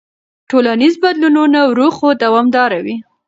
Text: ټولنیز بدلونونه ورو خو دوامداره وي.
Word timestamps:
ټولنیز 0.49 0.93
بدلونونه 1.03 1.59
ورو 1.69 1.87
خو 1.97 2.07
دوامداره 2.23 2.79
وي. 2.85 2.95